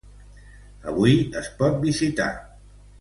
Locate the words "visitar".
1.85-2.31